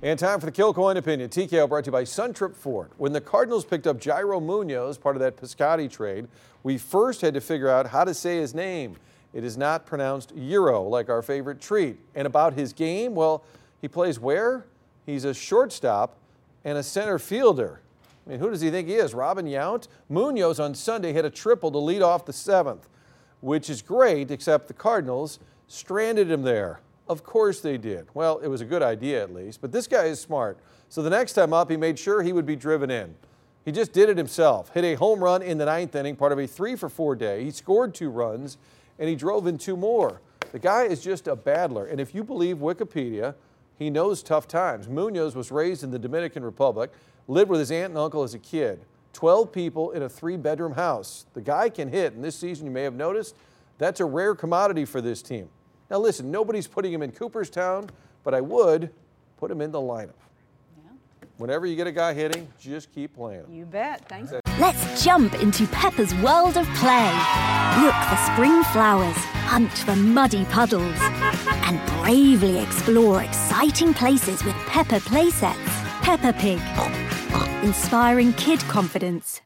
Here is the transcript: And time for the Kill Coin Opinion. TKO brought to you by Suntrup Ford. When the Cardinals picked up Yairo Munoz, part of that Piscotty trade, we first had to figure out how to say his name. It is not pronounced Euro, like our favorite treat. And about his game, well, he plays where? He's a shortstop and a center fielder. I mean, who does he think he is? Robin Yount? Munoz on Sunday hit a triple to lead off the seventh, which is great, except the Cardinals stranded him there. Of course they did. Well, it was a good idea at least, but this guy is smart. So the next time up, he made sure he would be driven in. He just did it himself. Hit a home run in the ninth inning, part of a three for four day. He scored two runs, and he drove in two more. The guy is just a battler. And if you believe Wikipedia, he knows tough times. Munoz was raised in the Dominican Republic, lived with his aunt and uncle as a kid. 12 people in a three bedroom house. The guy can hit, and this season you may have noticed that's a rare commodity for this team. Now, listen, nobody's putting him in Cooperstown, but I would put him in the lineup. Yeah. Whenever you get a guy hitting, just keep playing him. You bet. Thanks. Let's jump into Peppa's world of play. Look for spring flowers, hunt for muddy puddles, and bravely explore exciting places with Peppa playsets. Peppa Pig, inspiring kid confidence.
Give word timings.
And 0.00 0.16
time 0.16 0.38
for 0.38 0.46
the 0.46 0.52
Kill 0.52 0.72
Coin 0.72 0.96
Opinion. 0.96 1.28
TKO 1.28 1.68
brought 1.68 1.82
to 1.82 1.88
you 1.88 1.92
by 1.92 2.04
Suntrup 2.04 2.54
Ford. 2.54 2.92
When 2.98 3.12
the 3.12 3.20
Cardinals 3.20 3.64
picked 3.64 3.84
up 3.84 3.98
Yairo 3.98 4.40
Munoz, 4.40 4.96
part 4.96 5.16
of 5.16 5.20
that 5.20 5.36
Piscotty 5.36 5.90
trade, 5.90 6.28
we 6.62 6.78
first 6.78 7.20
had 7.20 7.34
to 7.34 7.40
figure 7.40 7.68
out 7.68 7.88
how 7.88 8.04
to 8.04 8.14
say 8.14 8.36
his 8.36 8.54
name. 8.54 8.94
It 9.32 9.42
is 9.42 9.56
not 9.56 9.86
pronounced 9.86 10.32
Euro, 10.36 10.82
like 10.82 11.08
our 11.08 11.20
favorite 11.20 11.60
treat. 11.60 11.98
And 12.14 12.28
about 12.28 12.52
his 12.52 12.72
game, 12.72 13.16
well, 13.16 13.42
he 13.80 13.88
plays 13.88 14.20
where? 14.20 14.66
He's 15.04 15.24
a 15.24 15.34
shortstop 15.34 16.16
and 16.64 16.78
a 16.78 16.82
center 16.84 17.18
fielder. 17.18 17.80
I 18.24 18.30
mean, 18.30 18.38
who 18.38 18.50
does 18.50 18.60
he 18.60 18.70
think 18.70 18.86
he 18.86 18.94
is? 18.94 19.14
Robin 19.14 19.46
Yount? 19.46 19.88
Munoz 20.08 20.60
on 20.60 20.76
Sunday 20.76 21.12
hit 21.12 21.24
a 21.24 21.30
triple 21.30 21.72
to 21.72 21.78
lead 21.78 22.02
off 22.02 22.24
the 22.24 22.32
seventh, 22.32 22.88
which 23.40 23.68
is 23.68 23.82
great, 23.82 24.30
except 24.30 24.68
the 24.68 24.74
Cardinals 24.74 25.40
stranded 25.66 26.30
him 26.30 26.42
there. 26.42 26.78
Of 27.08 27.24
course 27.24 27.60
they 27.60 27.78
did. 27.78 28.06
Well, 28.12 28.38
it 28.38 28.48
was 28.48 28.60
a 28.60 28.66
good 28.66 28.82
idea 28.82 29.22
at 29.22 29.32
least, 29.32 29.60
but 29.60 29.72
this 29.72 29.86
guy 29.86 30.04
is 30.04 30.20
smart. 30.20 30.58
So 30.90 31.02
the 31.02 31.10
next 31.10 31.32
time 31.32 31.52
up, 31.52 31.70
he 31.70 31.76
made 31.76 31.98
sure 31.98 32.22
he 32.22 32.32
would 32.32 32.46
be 32.46 32.56
driven 32.56 32.90
in. 32.90 33.14
He 33.64 33.72
just 33.72 33.92
did 33.92 34.08
it 34.08 34.16
himself. 34.16 34.72
Hit 34.72 34.84
a 34.84 34.94
home 34.94 35.22
run 35.22 35.42
in 35.42 35.58
the 35.58 35.66
ninth 35.66 35.94
inning, 35.94 36.16
part 36.16 36.32
of 36.32 36.38
a 36.38 36.46
three 36.46 36.76
for 36.76 36.88
four 36.88 37.14
day. 37.16 37.44
He 37.44 37.50
scored 37.50 37.94
two 37.94 38.10
runs, 38.10 38.58
and 38.98 39.08
he 39.08 39.14
drove 39.14 39.46
in 39.46 39.58
two 39.58 39.76
more. 39.76 40.20
The 40.52 40.58
guy 40.58 40.84
is 40.84 41.02
just 41.02 41.28
a 41.28 41.36
battler. 41.36 41.86
And 41.86 42.00
if 42.00 42.14
you 42.14 42.24
believe 42.24 42.58
Wikipedia, 42.58 43.34
he 43.78 43.90
knows 43.90 44.22
tough 44.22 44.48
times. 44.48 44.88
Munoz 44.88 45.34
was 45.34 45.50
raised 45.50 45.84
in 45.84 45.90
the 45.90 45.98
Dominican 45.98 46.44
Republic, 46.44 46.90
lived 47.26 47.50
with 47.50 47.60
his 47.60 47.70
aunt 47.70 47.90
and 47.90 47.98
uncle 47.98 48.22
as 48.22 48.34
a 48.34 48.38
kid. 48.38 48.80
12 49.12 49.52
people 49.52 49.90
in 49.92 50.02
a 50.02 50.08
three 50.08 50.36
bedroom 50.36 50.72
house. 50.72 51.26
The 51.34 51.40
guy 51.40 51.68
can 51.68 51.88
hit, 51.88 52.14
and 52.14 52.24
this 52.24 52.36
season 52.36 52.66
you 52.66 52.72
may 52.72 52.82
have 52.82 52.94
noticed 52.94 53.34
that's 53.78 54.00
a 54.00 54.04
rare 54.04 54.34
commodity 54.34 54.84
for 54.84 55.00
this 55.00 55.22
team. 55.22 55.48
Now, 55.90 55.98
listen, 55.98 56.30
nobody's 56.30 56.66
putting 56.66 56.92
him 56.92 57.02
in 57.02 57.12
Cooperstown, 57.12 57.88
but 58.24 58.34
I 58.34 58.40
would 58.40 58.90
put 59.38 59.50
him 59.50 59.60
in 59.60 59.72
the 59.72 59.78
lineup. 59.78 60.12
Yeah. 60.84 60.90
Whenever 61.38 61.66
you 61.66 61.76
get 61.76 61.86
a 61.86 61.92
guy 61.92 62.12
hitting, 62.12 62.46
just 62.60 62.92
keep 62.92 63.14
playing 63.14 63.44
him. 63.44 63.52
You 63.52 63.64
bet. 63.64 64.06
Thanks. 64.08 64.32
Let's 64.58 65.02
jump 65.04 65.34
into 65.40 65.66
Peppa's 65.68 66.14
world 66.16 66.56
of 66.56 66.66
play. 66.74 67.10
Look 67.80 67.94
for 67.94 68.16
spring 68.32 68.62
flowers, 68.64 69.16
hunt 69.46 69.72
for 69.72 69.96
muddy 69.96 70.44
puddles, 70.46 70.96
and 71.00 71.80
bravely 72.02 72.58
explore 72.58 73.22
exciting 73.22 73.94
places 73.94 74.44
with 74.44 74.54
Peppa 74.66 75.00
playsets. 75.00 75.54
Peppa 76.02 76.32
Pig, 76.38 76.60
inspiring 77.64 78.32
kid 78.34 78.58
confidence. 78.60 79.36